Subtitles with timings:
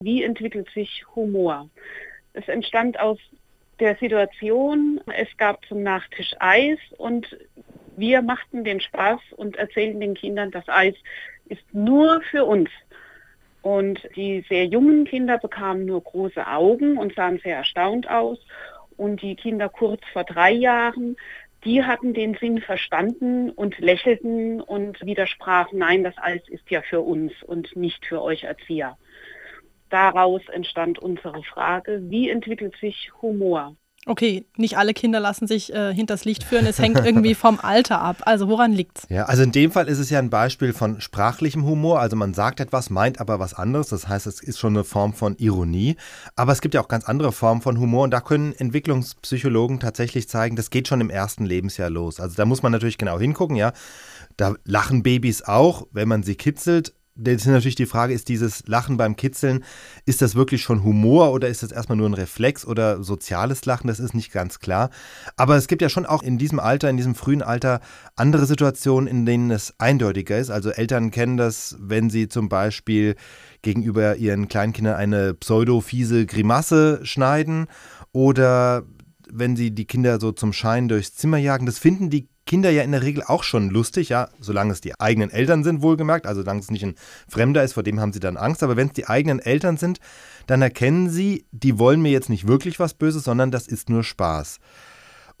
[0.00, 1.68] Wie entwickelt sich Humor?
[2.32, 3.18] Es entstand aus
[3.80, 7.36] der Situation, es gab zum Nachtisch Eis und
[7.96, 10.94] wir machten den Spaß und erzählten den Kindern, das Eis
[11.46, 12.70] ist nur für uns.
[13.62, 18.38] Und die sehr jungen Kinder bekamen nur große Augen und sahen sehr erstaunt aus.
[18.96, 21.16] Und die Kinder kurz vor drei Jahren,
[21.64, 27.00] die hatten den Sinn verstanden und lächelten und widersprachen, nein, das Eis ist ja für
[27.00, 28.96] uns und nicht für euch Erzieher.
[29.90, 33.76] Daraus entstand unsere Frage, wie entwickelt sich Humor?
[34.08, 36.64] Okay, nicht alle Kinder lassen sich äh, hinters Licht führen.
[36.64, 38.16] Es hängt irgendwie vom Alter ab.
[38.22, 39.06] Also woran liegt's?
[39.10, 42.00] Ja, also in dem Fall ist es ja ein Beispiel von sprachlichem Humor.
[42.00, 43.88] Also man sagt etwas, meint aber was anderes.
[43.88, 45.96] Das heißt, es ist schon eine Form von Ironie.
[46.36, 50.26] Aber es gibt ja auch ganz andere Formen von Humor und da können Entwicklungspsychologen tatsächlich
[50.26, 52.18] zeigen, das geht schon im ersten Lebensjahr los.
[52.18, 53.72] Also da muss man natürlich genau hingucken, ja.
[54.38, 58.66] Da lachen Babys auch, wenn man sie kitzelt das ist natürlich die Frage, ist dieses
[58.68, 59.64] Lachen beim Kitzeln,
[60.06, 63.88] ist das wirklich schon Humor oder ist das erstmal nur ein Reflex oder soziales Lachen?
[63.88, 64.90] Das ist nicht ganz klar.
[65.36, 67.80] Aber es gibt ja schon auch in diesem Alter, in diesem frühen Alter,
[68.14, 70.50] andere Situationen, in denen es eindeutiger ist.
[70.50, 73.16] Also Eltern kennen das, wenn sie zum Beispiel
[73.62, 77.66] gegenüber ihren Kleinkindern eine pseudo-fiese Grimasse schneiden
[78.12, 78.84] oder
[79.30, 81.66] wenn sie die Kinder so zum Schein durchs Zimmer jagen.
[81.66, 84.98] Das finden die Kinder ja in der Regel auch schon lustig, ja, solange es die
[84.98, 86.94] eigenen Eltern sind, wohlgemerkt, also solange es nicht ein
[87.28, 90.00] Fremder ist, vor dem haben sie dann Angst, aber wenn es die eigenen Eltern sind,
[90.46, 94.02] dann erkennen sie, die wollen mir jetzt nicht wirklich was Böses, sondern das ist nur
[94.02, 94.58] Spaß.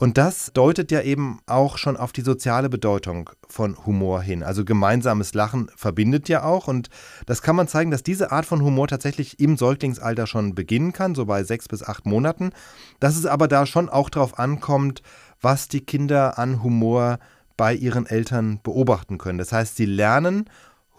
[0.00, 4.44] Und das deutet ja eben auch schon auf die soziale Bedeutung von Humor hin.
[4.44, 6.68] Also gemeinsames Lachen verbindet ja auch.
[6.68, 6.88] Und
[7.26, 11.16] das kann man zeigen, dass diese Art von Humor tatsächlich im Säuglingsalter schon beginnen kann,
[11.16, 12.52] so bei sechs bis acht Monaten.
[13.00, 15.02] Dass es aber da schon auch darauf ankommt,
[15.40, 17.18] was die Kinder an Humor
[17.56, 19.38] bei ihren Eltern beobachten können.
[19.38, 20.48] Das heißt, sie lernen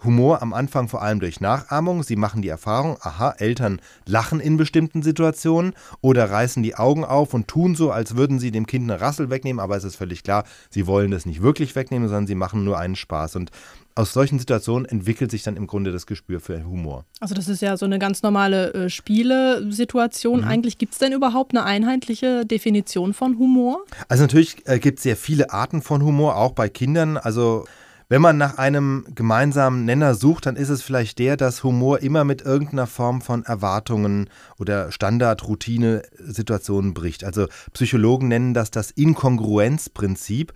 [0.02, 2.02] Humor am Anfang vor allem durch Nachahmung.
[2.02, 7.34] Sie machen die Erfahrung, aha, Eltern lachen in bestimmten Situationen oder reißen die Augen auf
[7.34, 10.22] und tun so, als würden sie dem Kind eine Rassel wegnehmen, aber es ist völlig
[10.22, 13.36] klar, sie wollen das nicht wirklich wegnehmen, sondern sie machen nur einen Spaß.
[13.36, 13.50] Und
[13.94, 17.04] aus solchen Situationen entwickelt sich dann im Grunde das Gespür für Humor.
[17.20, 20.40] Also das ist ja so eine ganz normale äh, Spielesituation.
[20.40, 20.48] Mhm.
[20.48, 23.84] Eigentlich gibt es denn überhaupt eine einheitliche Definition von Humor?
[24.08, 27.16] Also natürlich äh, gibt es sehr viele Arten von Humor, auch bei Kindern.
[27.16, 27.64] Also
[28.10, 32.24] wenn man nach einem gemeinsamen Nenner sucht, dann ist es vielleicht der, dass Humor immer
[32.24, 34.28] mit irgendeiner Form von Erwartungen
[34.58, 37.22] oder Standard-Routine-Situationen bricht.
[37.22, 40.52] Also Psychologen nennen das das Inkongruenzprinzip.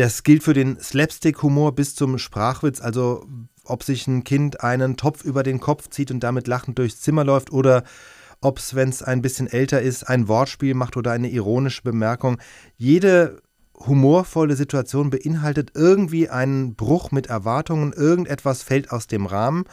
[0.00, 3.26] Das gilt für den Slapstick-Humor bis zum Sprachwitz, also
[3.64, 7.22] ob sich ein Kind einen Topf über den Kopf zieht und damit lachend durchs Zimmer
[7.22, 7.84] läuft oder
[8.40, 12.38] ob es, wenn es ein bisschen älter ist, ein Wortspiel macht oder eine ironische Bemerkung.
[12.78, 13.42] Jede
[13.78, 19.64] humorvolle Situation beinhaltet irgendwie einen Bruch mit Erwartungen, irgendetwas fällt aus dem Rahmen.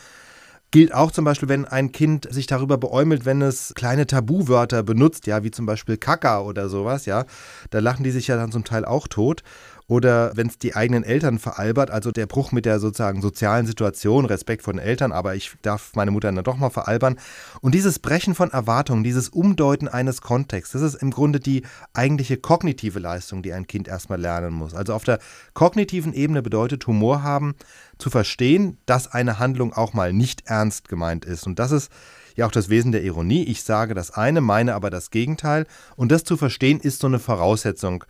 [0.72, 5.26] Gilt auch zum Beispiel, wenn ein Kind sich darüber beäumelt, wenn es kleine Tabuwörter benutzt,
[5.26, 7.24] ja, wie zum Beispiel Kaka oder sowas, ja.
[7.70, 9.44] Da lachen die sich ja dann zum Teil auch tot
[9.88, 14.26] oder wenn es die eigenen Eltern veralbert, also der Bruch mit der sozusagen sozialen Situation,
[14.26, 17.18] Respekt vor den Eltern, aber ich darf meine Mutter dann doch mal veralbern.
[17.62, 22.36] Und dieses Brechen von Erwartungen, dieses Umdeuten eines Kontexts, das ist im Grunde die eigentliche
[22.36, 24.74] kognitive Leistung, die ein Kind erstmal lernen muss.
[24.74, 25.20] Also auf der
[25.54, 27.56] kognitiven Ebene bedeutet Humor haben,
[27.98, 31.48] zu verstehen, dass eine Handlung auch mal nicht ernst gemeint ist.
[31.48, 31.90] Und das ist
[32.36, 33.44] ja auch das Wesen der Ironie.
[33.44, 35.66] Ich sage das eine, meine aber das Gegenteil.
[35.96, 38.04] Und das zu verstehen, ist so eine Voraussetzung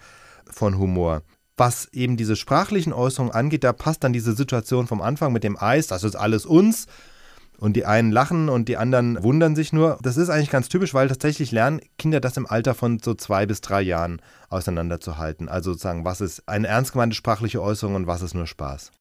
[0.49, 1.21] von Humor.
[1.57, 5.59] Was eben diese sprachlichen Äußerungen angeht, da passt dann diese Situation vom Anfang mit dem
[5.59, 6.85] Eis, das ist alles uns.
[7.59, 9.97] Und die einen lachen und die anderen wundern sich nur.
[10.03, 13.47] Das ist eigentlich ganz typisch, weil tatsächlich lernen Kinder das im Alter von so zwei
[13.47, 15.49] bis drei Jahren auseinanderzuhalten.
[15.49, 18.91] Also sozusagen, was ist eine ernst gemeinte sprachliche Äußerung und was ist nur Spaß.